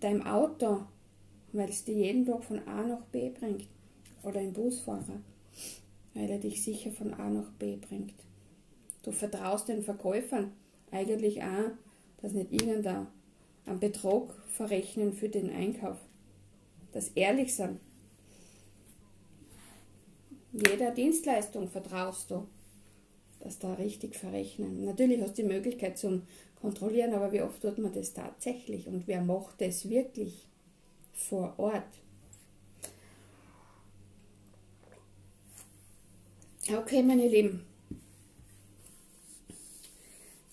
Deinem, 0.00 0.26
Auto, 0.26 0.86
weil 1.52 1.68
es 1.68 1.84
dir 1.84 1.94
jeden 1.94 2.24
Tag 2.26 2.44
von 2.44 2.66
A 2.66 2.82
nach 2.82 3.02
B 3.06 3.30
bringt. 3.30 3.68
Oder 4.22 4.40
ein 4.40 4.52
Busfahrer 4.52 5.20
weil 6.18 6.30
er 6.30 6.38
dich 6.38 6.62
sicher 6.62 6.90
von 6.90 7.14
A 7.14 7.30
nach 7.30 7.50
B 7.52 7.76
bringt. 7.76 8.14
Du 9.02 9.12
vertraust 9.12 9.68
den 9.68 9.82
Verkäufern 9.82 10.52
eigentlich 10.90 11.42
auch, 11.42 11.70
dass 12.20 12.32
nicht 12.32 12.52
irgendein 12.52 13.06
Betrug 13.74 14.34
verrechnen 14.50 15.12
für 15.12 15.28
den 15.28 15.50
Einkauf. 15.50 15.98
Dass 16.92 17.08
ehrlich 17.08 17.54
sind. 17.54 17.80
Jeder 20.52 20.90
Dienstleistung 20.90 21.68
vertraust 21.68 22.30
du, 22.30 22.46
dass 23.40 23.58
da 23.58 23.74
richtig 23.74 24.16
verrechnen. 24.16 24.84
Natürlich 24.84 25.20
hast 25.20 25.38
du 25.38 25.42
die 25.42 25.48
Möglichkeit 25.48 25.98
zum 25.98 26.22
Kontrollieren, 26.60 27.14
aber 27.14 27.30
wie 27.32 27.42
oft 27.42 27.60
tut 27.62 27.78
man 27.78 27.92
das 27.92 28.12
tatsächlich 28.14 28.88
und 28.88 29.06
wer 29.06 29.22
macht 29.22 29.60
das 29.60 29.88
wirklich 29.88 30.48
vor 31.12 31.54
Ort? 31.58 31.84
Okay, 36.70 37.02
meine 37.02 37.28
Lieben. 37.28 37.67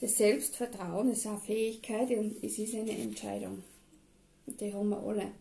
Das 0.05 0.19
Selbstvertrauen 0.19 1.09
ist 1.09 1.25
eine 1.25 1.39
Fähigkeit 1.39 2.11
und 2.11 2.35
es 2.43 2.59
ist 2.59 2.75
eine 2.75 2.95
Entscheidung. 2.95 3.63
Und 4.45 4.61
die 4.61 4.71
haben 4.71 4.89
wir 4.89 4.99
alle. 4.99 5.31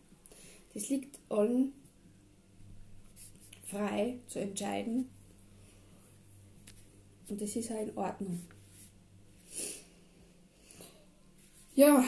Das 0.73 0.89
liegt 0.89 1.19
allen 1.29 1.71
frei 3.63 4.17
zu 4.25 4.39
entscheiden. 4.39 5.07
Und 7.29 7.39
das 7.39 7.55
ist 7.55 7.71
auch 7.71 7.79
in 7.79 7.95
Ordnung. 7.95 8.39
Ja, 11.75 12.03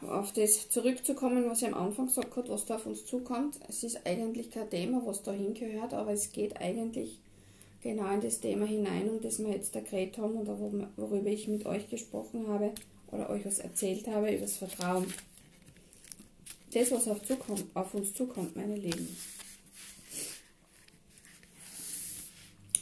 auf 0.00 0.32
das 0.32 0.70
zurückzukommen, 0.70 1.44
was 1.44 1.60
ich 1.60 1.68
am 1.68 1.74
Anfang 1.74 2.06
gesagt 2.06 2.34
habe, 2.34 2.48
was 2.48 2.64
da 2.64 2.76
auf 2.76 2.86
uns 2.86 3.04
zukommt. 3.04 3.60
Es 3.68 3.84
ist 3.84 4.06
eigentlich 4.06 4.50
kein 4.50 4.70
Thema, 4.70 5.04
was 5.04 5.22
da 5.24 5.32
hingehört, 5.32 5.92
aber 5.92 6.12
es 6.12 6.32
geht 6.32 6.56
eigentlich 6.56 7.20
genau 7.82 8.12
in 8.14 8.20
das 8.20 8.40
Thema 8.40 8.64
hinein, 8.64 9.10
um 9.10 9.20
das 9.20 9.38
wir 9.38 9.50
jetzt 9.50 9.72
geredet 9.72 10.18
haben 10.18 10.36
oder 10.36 10.58
worüber 10.96 11.28
ich 11.28 11.48
mit 11.48 11.66
euch 11.66 11.90
gesprochen 11.90 12.46
habe 12.48 12.72
oder 13.08 13.28
euch 13.28 13.44
was 13.44 13.58
erzählt 13.58 14.06
habe 14.06 14.30
über 14.30 14.42
das 14.42 14.56
Vertrauen. 14.56 15.12
Das, 16.72 16.90
was 16.90 17.06
auf, 17.08 17.22
zukommt, 17.22 17.64
auf 17.74 17.92
uns 17.92 18.14
zukommt, 18.14 18.56
meine 18.56 18.76
Lieben. 18.76 19.14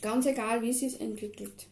Ganz 0.01 0.27
egal, 0.27 0.63
wie 0.63 0.71
es 0.71 0.81
sich 0.81 1.01
entwickelt. 1.01 1.67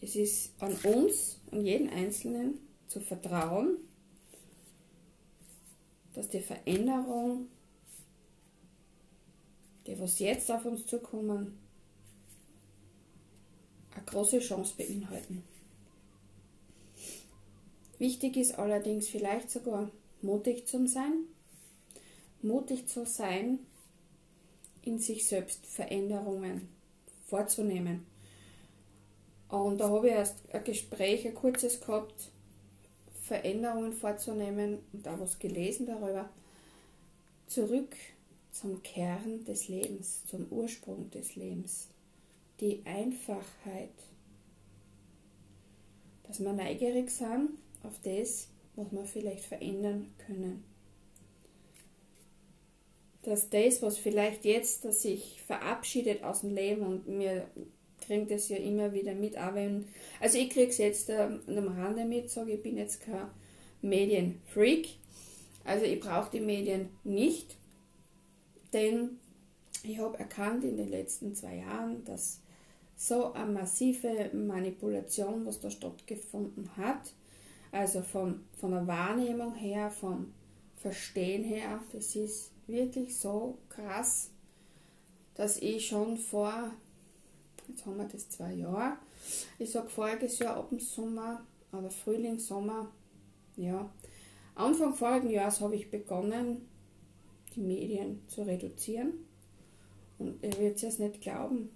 Es 0.00 0.14
ist 0.14 0.52
an 0.60 0.72
uns, 0.84 1.40
an 1.50 1.64
jeden 1.64 1.90
Einzelnen, 1.90 2.58
zu 2.86 3.00
vertrauen, 3.00 3.76
dass 6.14 6.28
die 6.28 6.40
Veränderung 6.40 7.48
die 9.88 9.98
was 9.98 10.18
jetzt 10.18 10.50
auf 10.50 10.66
uns 10.66 10.86
zukommen, 10.86 11.58
eine 13.94 14.04
große 14.04 14.38
Chance 14.40 14.74
beinhalten. 14.76 15.42
Wichtig 17.98 18.36
ist 18.36 18.58
allerdings 18.58 19.08
vielleicht 19.08 19.50
sogar 19.50 19.90
mutig 20.20 20.66
zu 20.66 20.86
sein, 20.86 21.24
mutig 22.42 22.86
zu 22.86 23.06
sein, 23.06 23.60
in 24.82 24.98
sich 24.98 25.26
selbst 25.26 25.66
Veränderungen 25.66 26.68
vorzunehmen. 27.26 28.06
Und 29.48 29.78
da 29.78 29.88
habe 29.88 30.08
ich 30.08 30.14
erst 30.14 30.36
ein 30.52 30.64
Gespräch, 30.64 31.26
ein 31.26 31.34
kurzes 31.34 31.80
gehabt, 31.80 32.30
Veränderungen 33.22 33.94
vorzunehmen 33.94 34.80
und 34.92 35.08
auch 35.08 35.18
was 35.18 35.38
gelesen 35.38 35.86
darüber. 35.86 36.28
Zurück 37.46 37.96
zum 38.58 38.82
Kern 38.82 39.44
des 39.44 39.68
Lebens, 39.68 40.24
zum 40.26 40.46
Ursprung 40.50 41.10
des 41.10 41.36
Lebens. 41.36 41.88
Die 42.60 42.82
Einfachheit. 42.84 43.94
Dass 46.24 46.40
wir 46.40 46.52
neugierig 46.52 47.10
sind 47.10 47.50
auf 47.82 47.94
das, 48.02 48.48
was 48.76 48.92
wir 48.92 49.04
vielleicht 49.04 49.44
verändern 49.44 50.12
können. 50.26 50.64
Dass 53.22 53.48
das, 53.48 53.82
was 53.82 53.98
vielleicht 53.98 54.44
jetzt 54.44 54.84
dass 54.84 55.02
sich 55.02 55.40
verabschiedet 55.46 56.24
aus 56.24 56.40
dem 56.40 56.54
Leben 56.54 56.82
und 56.82 57.08
mir 57.08 57.48
kriegt 58.00 58.30
das 58.30 58.48
ja 58.48 58.56
immer 58.56 58.92
wieder 58.92 59.14
mit, 59.14 59.36
auch 59.38 59.54
wenn, 59.54 59.86
also 60.20 60.38
ich 60.38 60.50
kriege 60.50 60.70
es 60.70 60.78
jetzt 60.78 61.10
äh, 61.10 61.28
am 61.46 61.68
Rande 61.68 62.04
mit, 62.04 62.30
sage 62.30 62.52
ich 62.52 62.62
bin 62.62 62.76
jetzt 62.76 63.02
kein 63.02 63.28
Medienfreak. 63.82 64.88
Also 65.64 65.84
ich 65.84 66.00
brauche 66.00 66.30
die 66.30 66.40
Medien 66.40 66.88
nicht, 67.04 67.57
denn 68.72 69.18
ich 69.82 69.98
habe 69.98 70.18
erkannt 70.18 70.64
in 70.64 70.76
den 70.76 70.90
letzten 70.90 71.34
zwei 71.34 71.56
Jahren, 71.56 72.04
dass 72.04 72.40
so 72.96 73.32
eine 73.32 73.52
massive 73.52 74.30
Manipulation, 74.34 75.46
was 75.46 75.60
da 75.60 75.70
stattgefunden 75.70 76.76
hat, 76.76 77.14
also 77.70 78.02
von, 78.02 78.40
von 78.58 78.72
der 78.72 78.86
Wahrnehmung 78.86 79.54
her, 79.54 79.90
vom 79.90 80.32
Verstehen 80.76 81.44
her, 81.44 81.80
das 81.92 82.16
ist 82.16 82.52
wirklich 82.66 83.16
so 83.16 83.58
krass, 83.68 84.30
dass 85.34 85.58
ich 85.58 85.86
schon 85.86 86.16
vor, 86.18 86.72
jetzt 87.68 87.86
haben 87.86 87.98
wir 87.98 88.04
das 88.04 88.28
zwei 88.28 88.52
Jahre, 88.54 88.96
ich 89.58 89.70
sage 89.70 89.88
voriges 89.88 90.38
Jahr 90.40 90.56
ab 90.56 90.70
dem 90.70 90.80
Sommer 90.80 91.44
oder 91.72 91.90
Frühling, 91.90 92.38
Sommer, 92.38 92.90
ja, 93.56 93.88
Anfang 94.54 94.94
vorigen 94.94 95.30
Jahres 95.30 95.60
habe 95.60 95.76
ich 95.76 95.88
begonnen, 95.88 96.68
die 97.54 97.60
Medien 97.60 98.22
zu 98.28 98.42
reduzieren. 98.42 99.12
Und 100.18 100.42
ihr 100.42 100.56
werdet 100.58 100.82
es 100.82 100.98
nicht 100.98 101.20
glauben, 101.20 101.70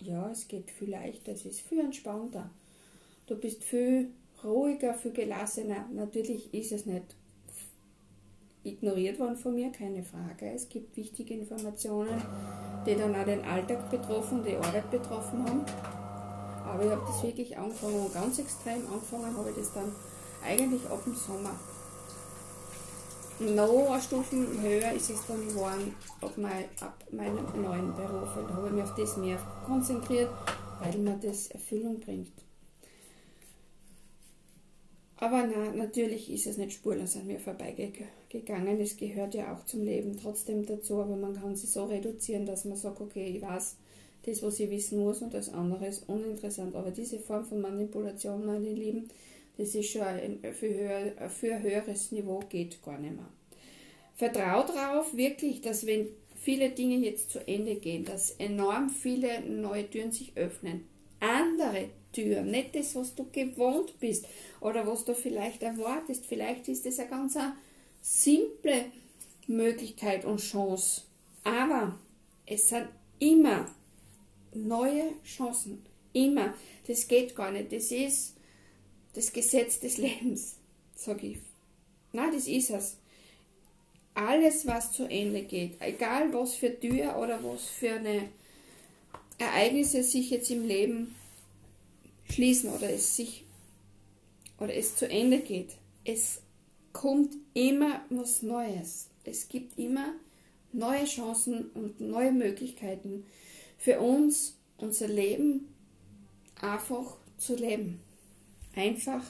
ja, 0.00 0.30
es 0.30 0.48
geht 0.48 0.70
viel 0.70 0.90
leichter, 0.90 1.32
es 1.32 1.46
ist 1.46 1.60
viel 1.60 1.80
entspannter. 1.80 2.50
Du 3.26 3.36
bist 3.36 3.62
viel 3.62 4.08
ruhiger, 4.42 4.94
viel 4.94 5.12
gelassener. 5.12 5.88
Natürlich 5.92 6.52
ist 6.52 6.72
es 6.72 6.86
nicht 6.86 7.14
ignoriert 8.64 9.18
worden 9.18 9.36
von 9.36 9.54
mir, 9.54 9.70
keine 9.70 10.02
Frage. 10.02 10.50
Es 10.50 10.68
gibt 10.68 10.96
wichtige 10.96 11.34
Informationen, 11.34 12.20
die 12.86 12.94
dann 12.94 13.14
auch 13.14 13.24
den 13.24 13.42
Alltag 13.42 13.90
betroffen, 13.90 14.44
die 14.44 14.56
Arbeit 14.56 14.90
betroffen 14.90 15.44
haben. 15.44 15.64
Aber 16.64 16.84
ich 16.84 16.90
habe 16.90 17.02
das 17.06 17.22
wirklich 17.22 17.56
angefangen, 17.56 18.12
ganz 18.12 18.38
extrem 18.38 18.86
angefangen 18.86 19.36
habe 19.36 19.50
ich 19.50 19.56
das 19.56 19.72
dann 19.72 19.92
eigentlich 20.44 20.84
ab 20.88 21.02
dem 21.04 21.14
Sommer. 21.14 21.58
Noch 23.42 23.90
eine 23.90 24.00
Stufe 24.00 24.36
höher 24.36 24.92
ist 24.92 25.10
es 25.10 25.26
dann 25.26 25.48
geworden 25.48 25.94
ab, 26.20 26.32
mein, 26.36 26.64
ab 26.80 27.04
meinem 27.10 27.44
neuen 27.60 27.94
Beruf. 27.94 28.28
Da 28.36 28.54
habe 28.54 28.68
ich 28.68 28.72
mich 28.74 28.82
auf 28.84 28.94
das 28.94 29.16
mehr 29.16 29.38
konzentriert, 29.66 30.30
weil 30.80 30.96
mir 30.98 31.18
das 31.20 31.48
Erfüllung 31.48 31.98
bringt. 31.98 32.32
Aber 35.16 35.44
na, 35.46 35.72
natürlich 35.72 36.32
ist 36.32 36.46
es 36.46 36.56
nicht 36.56 36.72
spurlos 36.72 37.16
an 37.16 37.26
mir 37.26 37.40
vorbeigegangen. 37.40 38.80
Es 38.80 38.96
gehört 38.96 39.34
ja 39.34 39.52
auch 39.52 39.64
zum 39.66 39.84
Leben 39.84 40.16
trotzdem 40.16 40.64
dazu, 40.64 41.00
aber 41.00 41.16
man 41.16 41.34
kann 41.34 41.56
sie 41.56 41.66
so 41.66 41.84
reduzieren, 41.84 42.46
dass 42.46 42.64
man 42.64 42.76
sagt, 42.76 43.00
okay, 43.00 43.26
ich 43.26 43.42
weiß 43.42 43.76
das, 44.24 44.42
was 44.42 44.60
ich 44.60 44.70
wissen 44.70 45.00
muss 45.00 45.20
und 45.20 45.34
das 45.34 45.52
andere 45.52 45.86
ist 45.86 46.08
uninteressant. 46.08 46.76
Aber 46.76 46.92
diese 46.92 47.18
Form 47.18 47.44
von 47.44 47.60
Manipulation, 47.60 48.46
meine 48.46 48.72
Lieben, 48.72 49.08
das 49.56 49.74
ist 49.74 49.90
schon 49.90 50.02
ein 50.02 50.40
für, 50.52 50.74
höher, 50.74 51.28
für 51.28 51.54
ein 51.54 51.62
höheres 51.62 52.12
Niveau 52.12 52.40
geht 52.48 52.82
gar 52.82 52.98
nicht 52.98 53.14
mehr. 53.14 53.28
Vertrau 54.14 54.62
darauf 54.62 55.16
wirklich, 55.16 55.60
dass 55.60 55.86
wenn 55.86 56.08
viele 56.34 56.70
Dinge 56.70 56.96
jetzt 56.96 57.30
zu 57.30 57.46
Ende 57.46 57.76
gehen, 57.76 58.04
dass 58.04 58.32
enorm 58.32 58.90
viele 58.90 59.40
neue 59.42 59.88
Türen 59.88 60.12
sich 60.12 60.32
öffnen. 60.36 60.86
Andere 61.20 61.90
Tür, 62.12 62.42
nicht 62.42 62.74
das, 62.74 62.94
was 62.94 63.14
du 63.14 63.26
gewohnt 63.30 63.98
bist 64.00 64.26
oder 64.60 64.86
was 64.86 65.04
du 65.04 65.14
vielleicht 65.14 65.62
erwartest. 65.62 66.26
Vielleicht 66.26 66.68
ist 66.68 66.84
das 66.84 66.98
eine 66.98 67.08
ganz 67.08 67.38
simple 68.00 68.86
Möglichkeit 69.46 70.24
und 70.24 70.40
Chance. 70.40 71.02
Aber 71.44 71.98
es 72.44 72.68
sind 72.68 72.88
immer 73.18 73.66
neue 74.54 75.14
Chancen. 75.24 75.84
Immer. 76.12 76.54
Das 76.86 77.08
geht 77.08 77.34
gar 77.34 77.50
nicht. 77.50 77.72
Das 77.72 77.90
ist 77.90 78.36
das 79.14 79.32
Gesetz 79.32 79.80
des 79.80 79.98
Lebens, 79.98 80.56
sage 80.94 81.26
ich. 81.28 81.38
Na, 82.12 82.30
das 82.30 82.46
ist 82.46 82.70
es. 82.70 82.96
Alles, 84.14 84.66
was 84.66 84.92
zu 84.92 85.04
Ende 85.04 85.42
geht, 85.42 85.80
egal 85.80 86.32
was 86.34 86.54
für 86.54 86.78
Tür 86.78 87.16
oder 87.16 87.42
was 87.42 87.64
für 87.64 87.92
eine 87.92 88.28
Ereignisse 89.38 90.02
sich 90.02 90.30
jetzt 90.30 90.50
im 90.50 90.66
Leben 90.66 91.14
schließen 92.28 92.70
oder 92.70 92.90
es 92.90 93.16
sich 93.16 93.44
oder 94.58 94.74
es 94.74 94.96
zu 94.96 95.08
Ende 95.08 95.40
geht. 95.40 95.70
Es 96.04 96.40
kommt 96.92 97.34
immer 97.54 98.02
was 98.10 98.42
Neues. 98.42 99.08
Es 99.24 99.48
gibt 99.48 99.78
immer 99.78 100.14
neue 100.72 101.04
Chancen 101.04 101.70
und 101.74 102.00
neue 102.00 102.32
Möglichkeiten 102.32 103.24
für 103.78 104.00
uns, 104.00 104.56
unser 104.78 105.08
Leben 105.08 105.68
einfach 106.60 107.16
zu 107.38 107.56
leben. 107.56 108.00
Einfach 108.74 109.24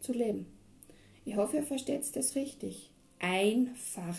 zu 0.00 0.12
leben. 0.12 0.46
Ich 1.24 1.36
hoffe, 1.36 1.58
ihr 1.58 1.62
versteht 1.62 2.16
das 2.16 2.34
richtig. 2.34 2.90
Einfach 3.18 4.16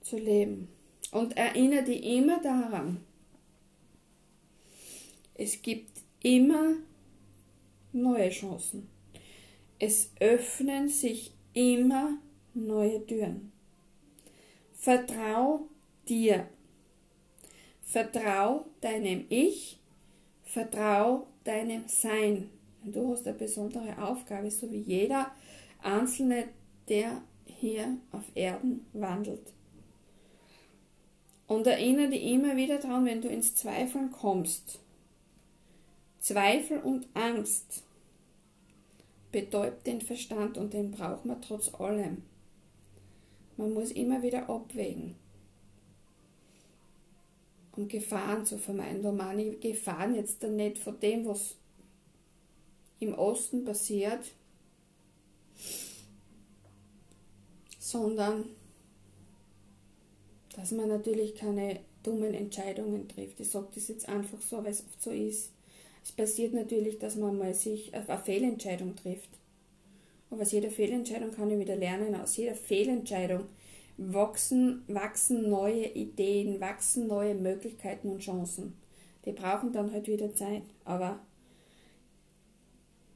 zu 0.00 0.18
leben. 0.18 0.68
Und 1.10 1.36
erinnere 1.36 1.84
dich 1.84 2.02
immer 2.02 2.40
daran, 2.40 3.04
es 5.34 5.60
gibt 5.60 6.00
immer 6.22 6.76
neue 7.92 8.30
Chancen. 8.30 8.88
Es 9.78 10.10
öffnen 10.20 10.88
sich 10.88 11.32
immer 11.52 12.16
neue 12.54 13.04
Türen. 13.06 13.52
Vertrau 14.74 15.68
dir. 16.08 16.48
Vertrau 17.82 18.66
deinem 18.80 19.26
Ich. 19.28 19.78
Vertrau 20.44 21.26
deinem 21.44 21.84
Sein. 21.88 22.50
Du 22.84 23.12
hast 23.12 23.26
eine 23.26 23.36
besondere 23.36 23.96
Aufgabe, 24.02 24.50
so 24.50 24.70
wie 24.70 24.80
jeder 24.80 25.30
Einzelne, 25.82 26.48
der 26.88 27.22
hier 27.46 27.96
auf 28.10 28.24
Erden 28.34 28.86
wandelt. 28.92 29.52
Und 31.46 31.66
erinnere 31.66 32.08
dich 32.08 32.24
immer 32.24 32.56
wieder 32.56 32.78
daran, 32.78 33.04
wenn 33.04 33.20
du 33.20 33.28
ins 33.28 33.54
Zweifeln 33.54 34.10
kommst, 34.10 34.80
Zweifel 36.18 36.78
und 36.78 37.08
Angst 37.14 37.82
betäubt 39.32 39.86
den 39.86 40.00
Verstand 40.00 40.56
und 40.56 40.72
den 40.72 40.92
braucht 40.92 41.24
man 41.24 41.42
trotz 41.42 41.74
allem. 41.74 42.22
Man 43.56 43.74
muss 43.74 43.90
immer 43.90 44.22
wieder 44.22 44.48
abwägen, 44.48 45.16
um 47.76 47.88
Gefahren 47.88 48.46
zu 48.46 48.56
vermeiden. 48.58 49.02
Da 49.02 49.10
meine 49.10 49.42
ich 49.42 49.60
Gefahren 49.60 50.14
jetzt 50.14 50.42
nicht 50.42 50.78
von 50.78 51.00
dem, 51.00 51.26
was 51.26 51.56
im 53.02 53.14
Osten 53.14 53.64
passiert, 53.64 54.20
sondern 57.78 58.44
dass 60.54 60.70
man 60.70 60.88
natürlich 60.88 61.34
keine 61.34 61.80
dummen 62.02 62.34
Entscheidungen 62.34 63.08
trifft. 63.08 63.40
Ich 63.40 63.50
sage 63.50 63.68
das 63.74 63.88
jetzt 63.88 64.08
einfach 64.08 64.40
so, 64.40 64.58
weil 64.58 64.70
es 64.70 64.84
oft 64.84 65.02
so 65.02 65.10
ist. 65.10 65.52
Es 66.04 66.12
passiert 66.12 66.52
natürlich, 66.52 66.98
dass 66.98 67.16
man 67.16 67.38
mal 67.38 67.54
sich 67.54 67.94
eine 67.94 68.18
Fehlentscheidung 68.18 68.96
trifft. 68.96 69.30
Aber 70.30 70.42
aus 70.42 70.52
jeder 70.52 70.70
Fehlentscheidung 70.70 71.32
kann 71.32 71.50
ich 71.50 71.58
wieder 71.58 71.76
lernen. 71.76 72.14
Aus 72.14 72.36
jeder 72.36 72.54
Fehlentscheidung 72.54 73.44
wachsen, 73.96 74.82
wachsen 74.88 75.48
neue 75.48 75.86
Ideen, 75.86 76.60
wachsen 76.60 77.06
neue 77.06 77.34
Möglichkeiten 77.34 78.08
und 78.08 78.20
Chancen. 78.20 78.74
Die 79.24 79.32
brauchen 79.32 79.72
dann 79.72 79.92
halt 79.92 80.08
wieder 80.08 80.34
Zeit. 80.34 80.62
Aber 80.84 81.20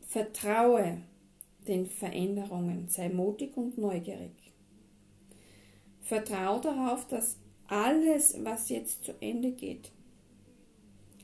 vertraue 0.06 1.02
den 1.66 1.86
Veränderungen, 1.86 2.88
sei 2.88 3.08
mutig 3.08 3.56
und 3.56 3.76
neugierig. 3.76 4.52
Vertraue 6.00 6.60
darauf, 6.60 7.06
dass 7.08 7.36
alles, 7.66 8.36
was 8.44 8.68
jetzt 8.68 9.04
zu 9.04 9.12
Ende 9.20 9.52
geht, 9.52 9.90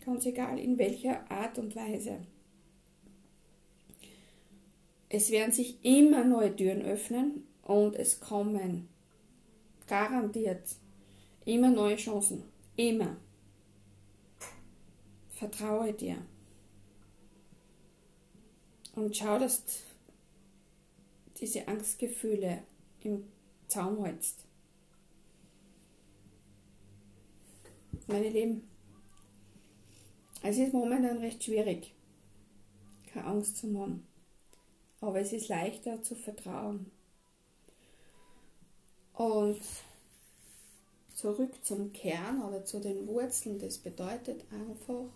ganz 0.05 0.27
egal 0.27 0.59
in 0.59 0.79
welcher 0.79 1.31
Art 1.31 1.59
und 1.59 1.77
Weise. 1.77 2.27
Es 5.09 5.31
werden 5.31 5.53
sich 5.53 5.85
immer 5.85 6.25
neue 6.25 6.55
Türen 6.55 6.83
öffnen 6.83 7.47
und 7.63 7.95
es 7.95 8.19
kommen 8.19 8.89
garantiert 9.87 10.63
immer 11.45 11.71
neue 11.71 11.97
Chancen. 11.97 12.45
Immer. 12.77 13.17
Vertraue 15.31 15.93
dir. 15.93 16.17
Und 18.95 19.17
schau, 19.17 19.39
dass 19.39 19.63
diese 21.39 21.67
Angstgefühle 21.67 22.63
im 23.01 23.25
Zaum 23.69 24.05
hältst. 24.05 24.45
Meine 28.07 28.29
Lieben, 28.29 28.69
es 30.43 30.59
ist 30.59 30.73
momentan 30.73 31.19
recht 31.19 31.43
schwierig, 31.43 31.95
keine 33.13 33.27
Angst 33.27 33.59
zu 33.59 33.79
haben. 33.79 34.07
Aber 35.01 35.21
es 35.21 35.33
ist 35.33 35.49
leichter 35.49 36.03
zu 36.03 36.15
vertrauen. 36.15 36.91
Und 39.15 39.61
zurück 41.15 41.53
zum 41.65 41.93
Kern 41.93 42.43
oder 42.43 42.65
zu 42.65 42.81
den 42.81 43.07
Wurzeln, 43.07 43.59
das 43.59 43.79
bedeutet 43.79 44.45
einfach 44.53 45.07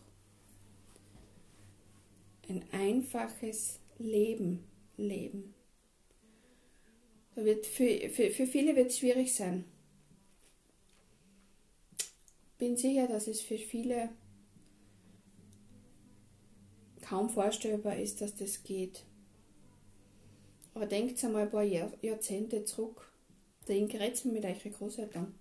ein 2.48 2.64
einfaches 2.72 3.80
Leben 3.98 4.64
leben. 4.96 5.54
Da 7.35 7.44
wird 7.44 7.66
für, 7.66 8.09
für, 8.09 8.30
für 8.30 8.46
viele 8.46 8.74
wird 8.76 8.90
es 8.90 8.98
schwierig 8.98 9.35
sein. 9.35 9.64
Bin 12.59 12.76
sicher, 12.76 13.06
dass 13.06 13.26
es 13.26 13.42
für 13.42 13.59
viele 13.59 14.09
kaum 17.02 17.28
vorstellbar 17.28 17.96
ist, 17.96 18.20
dass 18.20 18.35
das 18.35 18.62
geht. 18.64 19.04
Aber 20.74 20.87
denkt 20.87 21.22
einmal 21.24 21.42
ein 21.42 21.50
paar 21.50 21.62
Jahr, 21.62 21.92
Jahrzehnte 22.02 22.64
zurück. 22.64 23.11
Den 23.68 23.88
gerät 23.88 24.24
mit 24.24 24.44
euren 24.44 24.72
Großeltern. 24.72 25.35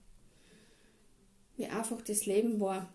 Wie 1.57 1.65
einfach 1.65 2.01
das 2.01 2.25
Leben 2.25 2.59
war. 2.59 2.93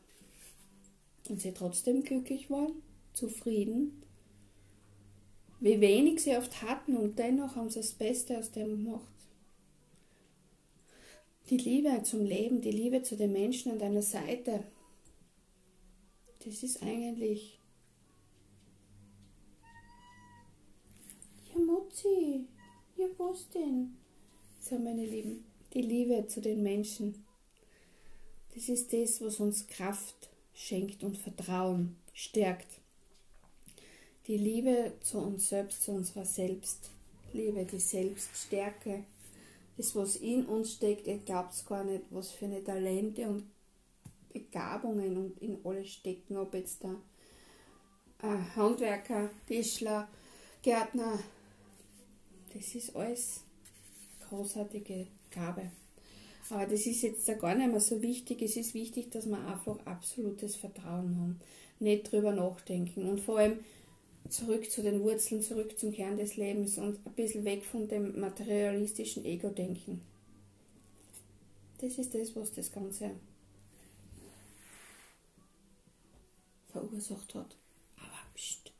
Und 1.29 1.40
sie 1.40 1.53
trotzdem 1.53 2.03
glücklich 2.03 2.51
waren, 2.51 2.83
zufrieden. 3.12 4.00
Wie 5.61 5.81
wenig 5.81 6.23
sie 6.23 6.37
oft 6.37 6.62
hatten 6.62 6.96
und 6.96 7.18
dennoch 7.18 7.55
haben 7.55 7.68
sie 7.68 7.81
das 7.81 7.92
Beste 7.92 8.38
aus 8.38 8.51
dem 8.51 8.85
gemacht. 8.85 9.07
Die 11.51 11.59
Liebe 11.59 12.03
zum 12.03 12.25
Leben, 12.25 12.61
die 12.61 12.70
Liebe 12.70 13.03
zu 13.03 13.16
den 13.16 13.33
Menschen 13.33 13.73
an 13.73 13.79
deiner 13.79 14.03
Seite, 14.03 14.64
das 16.44 16.62
ist 16.62 16.83
eigentlich 16.83 17.61
Mutzi, 21.66 22.46
ja 22.96 23.07
was 23.18 23.49
denn? 23.51 23.96
So 24.59 24.79
meine 24.79 25.05
Lieben, 25.05 25.44
die 25.75 25.83
Liebe 25.83 26.27
zu 26.27 26.40
den 26.40 26.62
Menschen. 26.62 27.25
Das 28.55 28.68
ist 28.68 28.92
das, 28.92 29.20
was 29.20 29.40
uns 29.40 29.66
Kraft 29.66 30.31
schenkt 30.55 31.05
und 31.05 31.18
Vertrauen 31.18 31.96
stärkt. 32.12 32.80
Die 34.26 34.37
Liebe 34.37 34.92
zu 35.00 35.18
uns 35.18 35.48
selbst, 35.48 35.83
zu 35.83 35.92
unserer 35.92 36.24
Selbstliebe, 36.24 37.64
die 37.64 37.80
Selbststärke, 37.80 39.04
das, 39.76 39.96
was 39.96 40.16
in 40.16 40.44
uns 40.46 40.74
steckt, 40.74 41.06
ihr 41.06 41.18
glaubt 41.18 41.66
gar 41.66 41.85
nicht, 41.85 42.04
was 42.11 42.30
für 42.30 42.44
eine 42.44 42.62
Talente 42.62 43.28
und 43.28 43.44
Begabungen 44.33 45.16
und 45.16 45.42
in 45.42 45.59
alles 45.64 45.88
stecken, 45.88 46.37
ob 46.37 46.54
jetzt 46.54 46.85
da 46.85 46.94
Handwerker, 48.54 49.30
Tischler, 49.46 50.06
Gärtner, 50.62 51.18
das 52.52 52.74
ist 52.74 52.94
alles 52.94 53.40
großartige 54.28 55.06
Gabe. 55.30 55.70
Aber 56.50 56.66
das 56.66 56.85
ist 56.87 57.02
jetzt 57.02 57.26
gar 57.38 57.54
nicht 57.54 57.70
mehr 57.70 57.80
so 57.80 58.02
wichtig. 58.02 58.42
Es 58.42 58.56
ist 58.56 58.74
wichtig, 58.74 59.11
dass 59.11 59.26
wir 59.26 59.38
einfach 59.38 59.78
absolutes 59.87 60.56
Vertrauen 60.56 61.16
haben. 61.16 61.40
Nicht 61.78 62.11
drüber 62.11 62.33
nachdenken. 62.33 63.09
Und 63.09 63.20
vor 63.20 63.38
allem 63.38 63.61
zurück 64.28 64.70
zu 64.70 64.83
den 64.83 65.02
Wurzeln, 65.02 65.42
zurück 65.42 65.78
zum 65.78 65.92
Kern 65.92 66.16
des 66.16 66.37
Lebens 66.37 66.78
und 66.78 67.04
ein 67.06 67.12
bisschen 67.14 67.44
weg 67.44 67.64
von 67.64 67.88
dem 67.88 68.20
materialistischen 68.20 69.24
Ego-Denken. 69.24 70.02
Das 71.78 71.98
ist 71.98 72.14
das, 72.14 72.37
was 72.37 72.52
das 72.52 72.70
Ganze 72.70 73.11
verursacht 76.68 77.35
hat. 77.35 77.56
Aber 77.96 78.35
pst, 78.37 78.70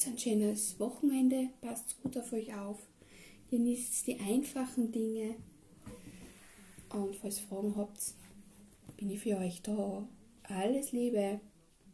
Habt 0.00 0.14
ein 0.14 0.18
schönes 0.18 0.80
Wochenende, 0.80 1.50
passt 1.60 2.00
gut 2.02 2.16
auf 2.16 2.32
euch 2.32 2.54
auf, 2.54 2.78
genießt 3.50 4.06
die 4.06 4.18
einfachen 4.18 4.92
Dinge 4.92 5.34
und 6.88 7.16
falls 7.16 7.40
Fragen 7.40 7.76
habt, 7.76 8.14
bin 8.96 9.10
ich 9.10 9.20
für 9.20 9.36
euch 9.36 9.60
da. 9.60 10.08
Alles 10.44 10.92
Liebe! 10.92 11.40